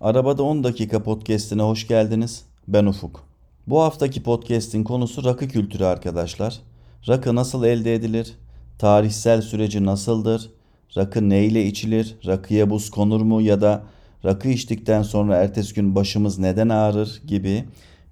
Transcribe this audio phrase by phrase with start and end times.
[0.00, 2.44] Arabada 10 dakika podcast'ine hoş geldiniz.
[2.68, 3.24] Ben Ufuk.
[3.66, 6.60] Bu haftaki podcast'in konusu rakı kültürü arkadaşlar.
[7.08, 8.34] Rakı nasıl elde edilir?
[8.78, 10.50] Tarihsel süreci nasıldır?
[10.96, 12.16] Rakı neyle içilir?
[12.26, 13.82] Rakıya buz konur mu ya da
[14.24, 17.64] rakı içtikten sonra ertesi gün başımız neden ağrır gibi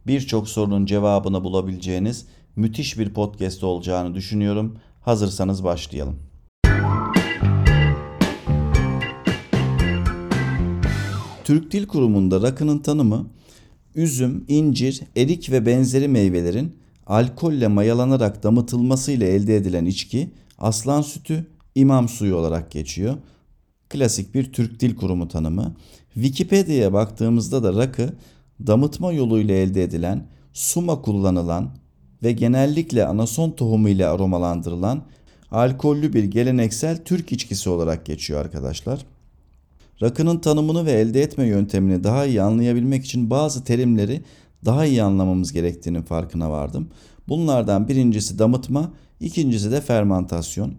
[0.07, 2.27] birçok sorunun cevabını bulabileceğiniz
[2.57, 4.79] müthiş bir podcast olacağını düşünüyorum.
[5.01, 6.19] Hazırsanız başlayalım.
[11.47, 13.27] Türk Dil Kurumu'nda rakının tanımı
[13.95, 22.09] üzüm, incir, erik ve benzeri meyvelerin alkolle mayalanarak damıtılmasıyla elde edilen içki aslan sütü, imam
[22.09, 23.17] suyu olarak geçiyor.
[23.89, 25.77] Klasik bir Türk Dil Kurumu tanımı.
[26.15, 28.13] Wikipedia'ya baktığımızda da rakı
[28.67, 31.71] damıtma yoluyla elde edilen, suma kullanılan
[32.23, 35.03] ve genellikle anason tohumu ile aromalandırılan
[35.51, 39.16] alkollü bir geleneksel Türk içkisi olarak geçiyor arkadaşlar.
[40.03, 44.23] Rakının tanımını ve elde etme yöntemini daha iyi anlayabilmek için bazı terimleri
[44.65, 46.89] daha iyi anlamamız gerektiğinin farkına vardım.
[47.29, 50.75] Bunlardan birincisi damıtma, ikincisi de fermentasyon.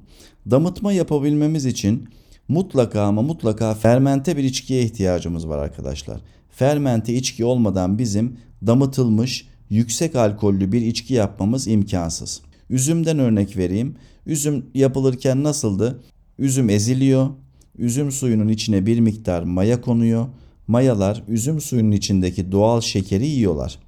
[0.52, 2.10] Damıtma yapabilmemiz için
[2.48, 6.22] mutlaka ama mutlaka fermente bir içkiye ihtiyacımız var arkadaşlar.
[6.50, 12.42] Fermente içki olmadan bizim damıtılmış yüksek alkollü bir içki yapmamız imkansız.
[12.70, 13.96] Üzümden örnek vereyim.
[14.26, 16.04] Üzüm yapılırken nasıldı?
[16.40, 17.30] Üzüm eziliyor,
[17.78, 20.28] üzüm suyunun içine bir miktar maya konuyor.
[20.68, 23.80] Mayalar üzüm suyunun içindeki doğal şekeri yiyorlar.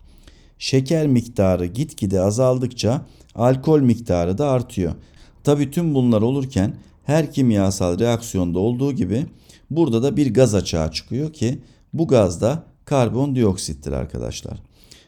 [0.60, 4.94] Şeker miktarı gitgide azaldıkça alkol miktarı da artıyor.
[5.44, 6.74] Tabi tüm bunlar olurken
[7.04, 9.26] her kimyasal reaksiyonda olduğu gibi
[9.70, 11.60] burada da bir gaz açığa çıkıyor ki
[11.94, 14.60] bu gaz da karbondioksittir arkadaşlar.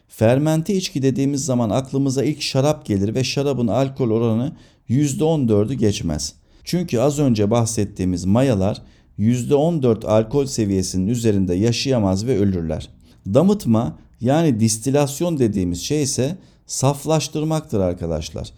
[0.08, 4.52] Fermente içki dediğimiz zaman aklımıza ilk şarap gelir ve şarabın alkol oranı
[4.88, 6.34] %14'ü geçmez.
[6.64, 8.82] Çünkü az önce bahsettiğimiz mayalar
[9.18, 12.88] %14 alkol seviyesinin üzerinde yaşayamaz ve ölürler.
[13.26, 18.52] Damıtma yani distilasyon dediğimiz şey ise saflaştırmaktır arkadaşlar.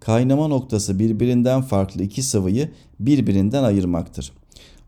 [0.00, 2.70] Kaynama noktası birbirinden farklı iki sıvıyı
[3.00, 4.32] birbirinden ayırmaktır.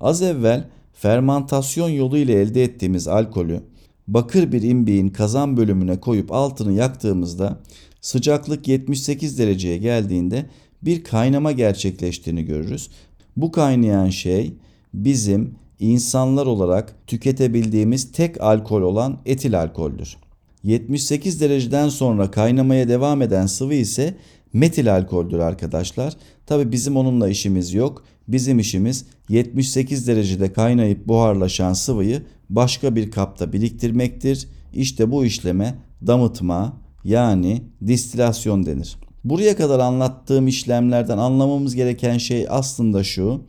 [0.00, 3.62] Az evvel fermantasyon yolu ile elde ettiğimiz alkolü
[4.08, 7.58] bakır bir imbiğin kazan bölümüne koyup altını yaktığımızda
[8.00, 10.46] sıcaklık 78 dereceye geldiğinde
[10.82, 12.90] bir kaynama gerçekleştiğini görürüz.
[13.36, 14.54] Bu kaynayan şey
[14.94, 20.16] bizim insanlar olarak tüketebildiğimiz tek alkol olan etil alkoldür.
[20.62, 24.14] 78 dereceden sonra kaynamaya devam eden sıvı ise
[24.52, 26.16] metil alkoldür arkadaşlar.
[26.46, 28.04] Tabi bizim onunla işimiz yok.
[28.28, 34.48] Bizim işimiz 78 derecede kaynayıp buharlaşan sıvıyı başka bir kapta biriktirmektir.
[34.74, 35.74] İşte bu işleme
[36.06, 38.96] damıtma yani distilasyon denir.
[39.24, 43.40] Buraya kadar anlattığım işlemlerden anlamamız gereken şey aslında şu.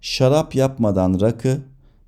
[0.00, 1.58] Şarap yapmadan rakı,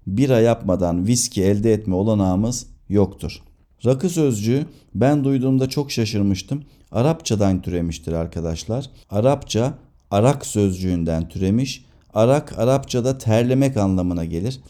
[0.07, 3.43] bira yapmadan viski elde etme olanağımız yoktur.
[3.87, 6.63] Rakı sözcüğü ben duyduğumda çok şaşırmıştım.
[6.93, 8.91] Arapçadan türemiştir arkadaşlar.
[9.11, 9.75] Arapça
[10.11, 11.85] arak sözcüğünden türemiş.
[12.15, 14.61] Arak Arapçada terlemek anlamına gelir.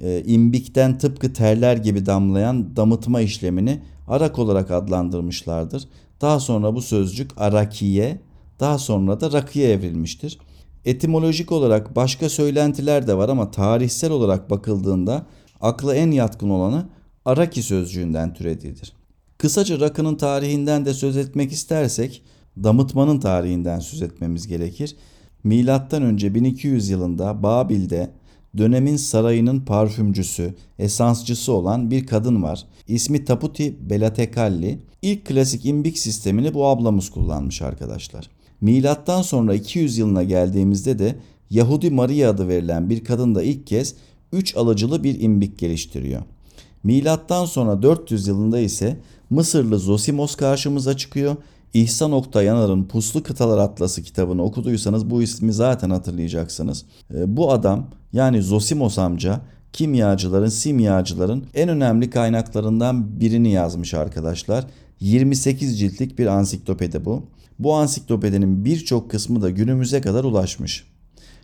[0.00, 5.88] E, imbikten tıpkı terler gibi damlayan damıtma işlemini arak olarak adlandırmışlardır.
[6.20, 8.20] Daha sonra bu sözcük arakiye,
[8.60, 10.38] daha sonra da rakıya evrilmiştir.
[10.84, 15.26] Etimolojik olarak başka söylentiler de var ama tarihsel olarak bakıldığında
[15.60, 16.88] akla en yatkın olanı
[17.24, 18.92] araki sözcüğünden türediğidir.
[19.38, 22.22] Kısaca rakının tarihinden de söz etmek istersek
[22.62, 24.96] damıtmanın tarihinden söz etmemiz gerekir.
[25.44, 28.10] Milattan önce 1200 yılında Babil'de
[28.58, 32.64] dönemin sarayının parfümcüsü, esansçısı olan bir kadın var.
[32.88, 34.78] İsmi Taputi Belatekalli.
[35.02, 38.30] İlk klasik imbik sistemini bu ablamız kullanmış arkadaşlar.
[38.60, 41.16] Milattan sonra 200 yılına geldiğimizde de
[41.50, 43.94] Yahudi Maria adı verilen bir kadın da ilk kez
[44.32, 46.22] 3 alıcılı bir imbik geliştiriyor.
[46.82, 48.96] Milattan sonra 400 yılında ise
[49.30, 51.36] Mısırlı Zosimos karşımıza çıkıyor.
[51.76, 56.84] İhsan Oktay Yanar'ın Puslu Kıtalar Atlası kitabını okuduysanız bu ismi zaten hatırlayacaksınız.
[57.14, 59.40] Ee, bu adam yani Zosimos amca
[59.72, 64.66] kimyacıların, simyacıların en önemli kaynaklarından birini yazmış arkadaşlar.
[65.00, 67.26] 28 ciltlik bir ansiklopedi bu.
[67.58, 70.84] Bu ansiklopedinin birçok kısmı da günümüze kadar ulaşmış.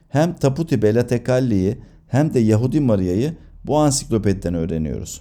[0.08, 1.78] Hem Taputi Belatekalli'yi
[2.08, 5.20] hem de Yahudi Maria'yı bu ansiklopediden öğreniyoruz.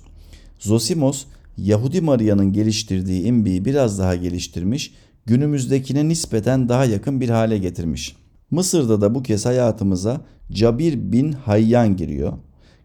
[0.60, 1.26] Zosimos
[1.58, 4.94] Yahudi Maria'nın geliştirdiği imbiyi biraz daha geliştirmiş,
[5.26, 8.16] günümüzdekine nispeten daha yakın bir hale getirmiş.
[8.52, 10.22] Mısır'da da bu kez hayatımıza
[10.52, 12.34] Cabir bin Hayyan giriyor.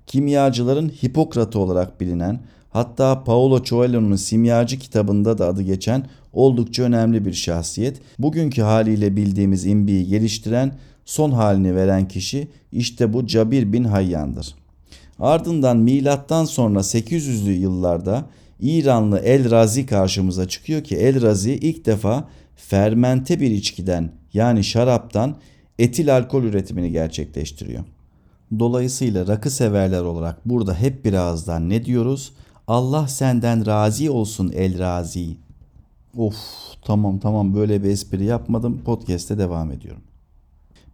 [0.06, 2.40] Kimyacıların Hipokratı olarak bilinen,
[2.70, 8.00] hatta Paolo Coelho'nun simyacı kitabında da adı geçen oldukça önemli bir şahsiyet.
[8.18, 14.54] Bugünkü haliyle bildiğimiz imbiyi geliştiren, son halini veren kişi işte bu Cabir bin Hayyan'dır.
[15.18, 18.26] Ardından milattan sonra 800'lü yıllarda
[18.60, 25.36] İranlı El Razi karşımıza çıkıyor ki El Razi ilk defa fermente bir içkiden yani şaraptan
[25.78, 27.84] etil alkol üretimini gerçekleştiriyor.
[28.58, 32.32] Dolayısıyla rakı severler olarak burada hep bir ağızdan ne diyoruz?
[32.66, 35.36] Allah senden razi olsun El Razi.
[36.16, 36.36] Of
[36.84, 38.80] tamam tamam böyle bir espri yapmadım.
[38.84, 40.02] Podcast'te devam ediyorum.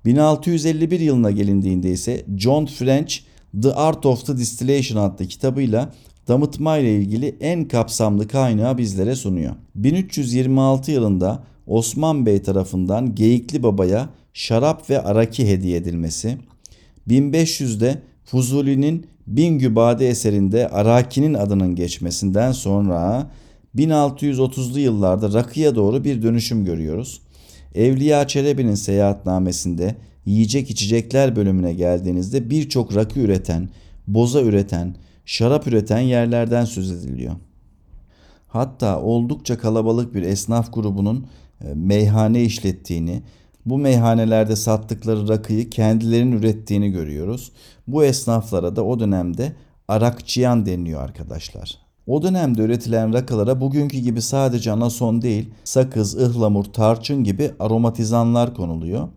[0.04, 3.18] 1651 yılına gelindiğinde ise John French
[3.62, 5.92] The Art of the Distillation adlı kitabıyla
[6.28, 9.54] damıtma ile ilgili en kapsamlı kaynağı bizlere sunuyor.
[9.74, 16.38] 1326 yılında Osman Bey tarafından Geyikli Baba'ya şarap ve araki hediye edilmesi,
[17.08, 23.30] 1500'de Fuzuli'nin Bingübade eserinde Araki'nin adının geçmesinden sonra
[23.76, 27.20] 1630'lu yıllarda rakıya doğru bir dönüşüm görüyoruz.
[27.74, 29.96] Evliya Çelebi'nin seyahatnamesinde
[30.26, 33.68] yiyecek içecekler bölümüne geldiğinizde birçok rakı üreten,
[34.06, 37.34] boza üreten, şarap üreten yerlerden söz ediliyor.
[38.48, 41.26] Hatta oldukça kalabalık bir esnaf grubunun
[41.60, 43.22] e, meyhane işlettiğini,
[43.66, 47.52] bu meyhanelerde sattıkları rakıyı kendilerinin ürettiğini görüyoruz.
[47.88, 49.52] Bu esnaflara da o dönemde
[49.88, 51.78] arakçıyan deniliyor arkadaşlar.
[52.06, 59.08] O dönemde üretilen rakılara bugünkü gibi sadece anason değil, sakız, ıhlamur, tarçın gibi aromatizanlar konuluyor.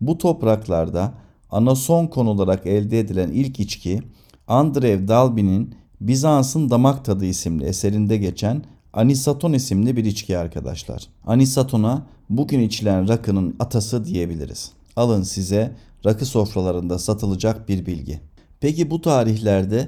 [0.00, 1.12] Bu topraklarda
[1.50, 4.02] anason konularak elde edilen ilk içki
[4.50, 8.62] Andrev Dalby'nin Bizans'ın Damak Tadı isimli eserinde geçen
[8.92, 11.06] Anisaton isimli bir içki arkadaşlar.
[11.26, 14.72] Anisatona bugün içilen rakının atası diyebiliriz.
[14.96, 15.76] Alın size
[16.06, 18.20] rakı sofralarında satılacak bir bilgi.
[18.60, 19.78] Peki bu tarihlerde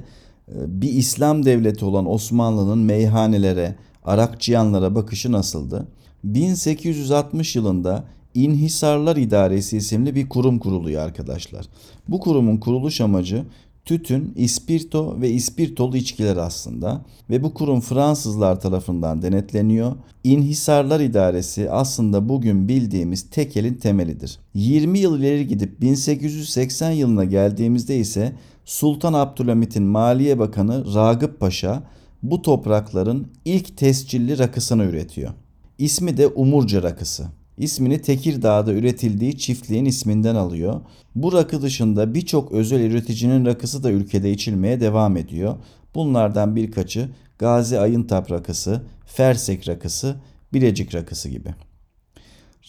[0.48, 5.88] e, bir İslam devleti olan Osmanlı'nın meyhanelere, arakçıyanlara bakışı nasıldı?
[6.24, 8.04] 1860 yılında
[8.34, 11.66] İnhisarlar İdaresi isimli bir kurum kuruluyor arkadaşlar.
[12.08, 13.44] Bu kurumun kuruluş amacı
[13.84, 19.92] tütün, ispirto ve ispirtolu içkiler aslında ve bu kurum Fransızlar tarafından denetleniyor.
[20.24, 24.38] İnhisarlar İdaresi aslında bugün bildiğimiz tekelin temelidir.
[24.54, 28.32] 20 yıl ileri gidip 1880 yılına geldiğimizde ise
[28.64, 31.82] Sultan Abdülhamit'in Maliye Bakanı Ragıp Paşa
[32.22, 35.32] bu toprakların ilk tescilli rakısını üretiyor.
[35.78, 37.26] İsmi de Umurca rakısı.
[37.58, 40.80] İsmini Tekirdağ'da üretildiği çiftliğin isminden alıyor.
[41.14, 45.56] Bu rakı dışında birçok özel üreticinin rakısı da ülkede içilmeye devam ediyor.
[45.94, 47.08] Bunlardan birkaçı
[47.38, 50.16] Gazi Ayıntap rakısı, Fersek rakısı,
[50.52, 51.54] Bilecik rakısı gibi.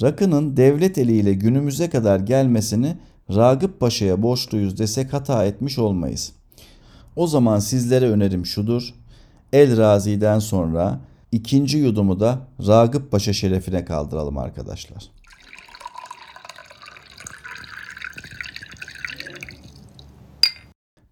[0.01, 2.95] Rakının devlet eliyle günümüze kadar gelmesini
[3.35, 6.31] Ragıp Paşa'ya borçluyuz desek hata etmiş olmayız.
[7.15, 8.93] O zaman sizlere önerim şudur.
[9.53, 10.99] El Razi'den sonra
[11.33, 15.03] ikinci yudumu da Ragıp Paşa şerefine kaldıralım arkadaşlar.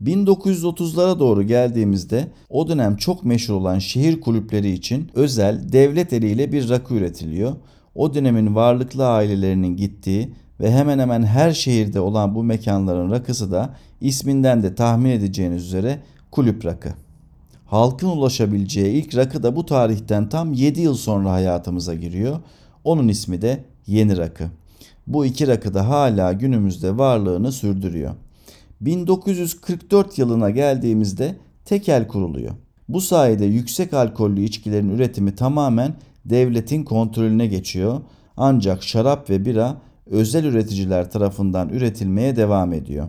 [0.04, 6.70] ...1930'lara doğru geldiğimizde o dönem çok meşhur olan şehir kulüpleri için özel devlet eliyle bir
[6.70, 7.56] rakı üretiliyor.
[7.96, 13.76] O dönemin varlıklı ailelerinin gittiği ve hemen hemen her şehirde olan bu mekanların rakısı da
[14.02, 16.00] isminden de tahmin edeceğiniz üzere
[16.32, 16.94] kulüp rakı.
[17.72, 22.40] Halkın ulaşabileceği ilk rakı da bu tarihten tam 7 yıl sonra hayatımıza giriyor.
[22.84, 24.44] Onun ismi de Yeni Rakı.
[25.08, 28.12] Bu iki rakı da hala günümüzde varlığını sürdürüyor.
[28.82, 31.36] 1944 yılına geldiğimizde
[31.66, 32.52] tekel kuruluyor.
[32.90, 35.94] Bu sayede yüksek alkollü içkilerin üretimi tamamen
[36.26, 38.02] devletin kontrolüne geçiyor.
[38.38, 43.08] Ancak şarap ve bira özel üreticiler tarafından üretilmeye devam ediyor.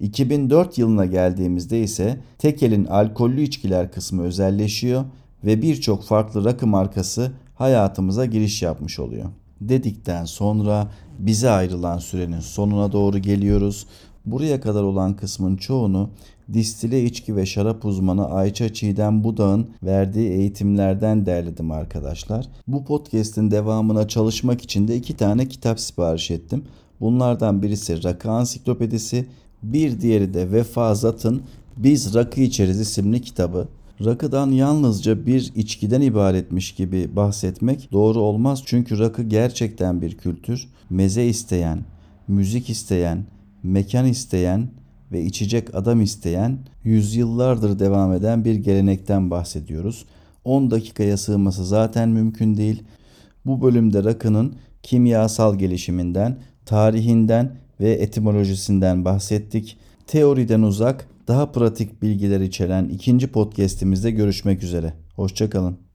[0.00, 5.04] 2004 yılına geldiğimizde ise Tekel'in alkollü içkiler kısmı özelleşiyor
[5.44, 9.26] ve birçok farklı rakı markası hayatımıza giriş yapmış oluyor.
[9.60, 13.86] Dedikten sonra bize ayrılan sürenin sonuna doğru geliyoruz.
[14.26, 16.10] Buraya kadar olan kısmın çoğunu
[16.52, 22.48] distile içki ve şarap uzmanı Ayça Çiğdem Budağ'ın verdiği eğitimlerden derledim arkadaşlar.
[22.68, 26.64] Bu podcast'in devamına çalışmak için de iki tane kitap sipariş ettim.
[27.00, 29.26] Bunlardan birisi Rakı Ansiklopedisi,
[29.72, 31.42] bir diğeri de Vefa Zat'ın
[31.76, 33.68] Biz Rakı İçeriz isimli kitabı.
[34.04, 40.68] Rakıdan yalnızca bir içkiden ibaretmiş gibi bahsetmek doğru olmaz çünkü rakı gerçekten bir kültür.
[40.90, 41.84] Meze isteyen,
[42.28, 43.24] müzik isteyen,
[43.62, 44.68] mekan isteyen
[45.12, 50.04] ve içecek adam isteyen yüzyıllardır devam eden bir gelenekten bahsediyoruz.
[50.44, 52.82] 10 dakikaya sığması zaten mümkün değil.
[53.46, 59.78] Bu bölümde rakının kimyasal gelişiminden, tarihinden ve etimolojisinden bahsettik.
[60.06, 64.92] Teoriden uzak, daha pratik bilgiler içeren ikinci podcast'imizde görüşmek üzere.
[65.14, 65.85] Hoşçakalın.